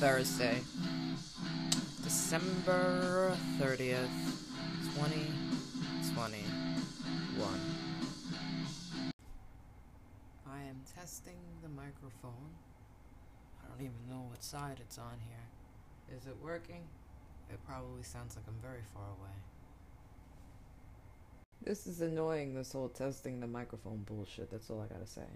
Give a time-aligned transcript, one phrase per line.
[0.00, 0.56] Thursday,
[2.02, 4.08] December 30th,
[4.94, 7.60] 2021.
[10.48, 12.32] I am testing the microphone.
[13.62, 16.16] I don't even know what side it's on here.
[16.16, 16.88] Is it working?
[17.50, 19.36] It probably sounds like I'm very far away.
[21.62, 24.50] This is annoying, this whole testing the microphone bullshit.
[24.50, 25.28] That's all I gotta say.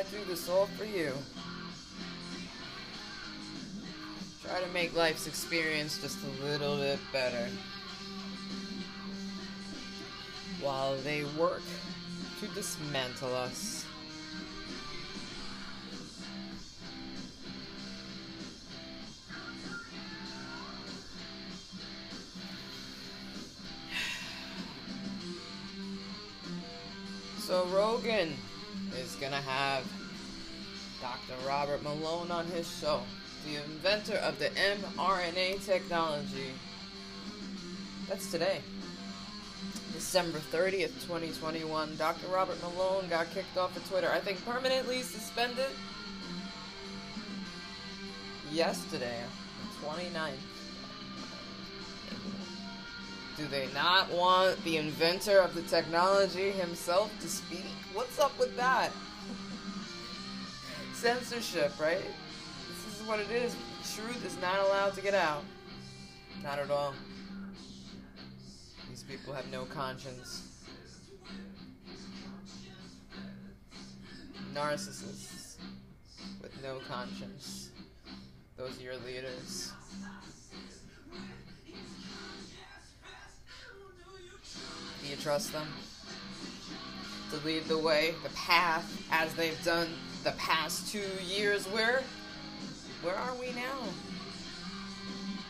[0.00, 1.12] I do this all for you.
[4.42, 7.46] Try to make life's experience just a little bit better.
[10.62, 11.60] While they work
[12.40, 13.84] to dismantle us.
[27.40, 28.36] So Rogan
[28.98, 29.84] is gonna have
[31.00, 31.34] Dr.
[31.46, 33.02] Robert Malone on his show,
[33.46, 36.52] the inventor of the mRNA technology.
[38.08, 38.60] That's today.
[39.92, 41.96] December 30th, 2021.
[41.96, 42.26] Dr.
[42.28, 44.10] Robert Malone got kicked off of Twitter.
[44.10, 45.70] I think permanently suspended
[48.50, 49.22] yesterday,
[49.80, 50.59] the 29th.
[53.40, 57.64] Do they not want the inventor of the technology himself to speak?
[57.94, 58.90] What's up with that?
[60.92, 62.02] Censorship, right?
[62.68, 63.56] This is what it is.
[63.96, 65.42] Truth is not allowed to get out.
[66.42, 66.92] Not at all.
[68.90, 70.66] These people have no conscience.
[74.52, 75.56] Narcissists
[76.42, 77.70] with no conscience.
[78.58, 79.72] Those are your leaders.
[85.20, 85.68] Trust them?
[87.30, 89.88] To lead the way, the path, as they've done
[90.24, 91.66] the past two years.
[91.66, 92.02] Where,
[93.02, 93.78] where are we now?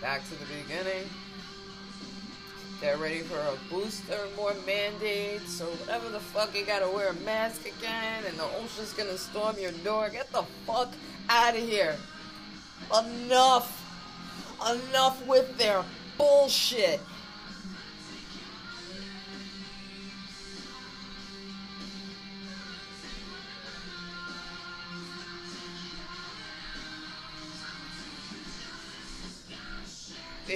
[0.00, 1.08] Back to the beginning.
[2.80, 6.54] They're ready for a booster, more mandates, so whatever the fuck.
[6.54, 10.10] You gotta wear a mask again, and the OSHA's gonna storm your door.
[10.10, 10.92] Get the fuck
[11.28, 11.96] out of here.
[12.90, 13.82] Enough.
[14.70, 15.82] Enough with their
[16.18, 17.00] bullshit.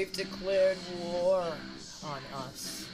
[0.00, 1.44] They've declared war
[2.02, 2.89] on us.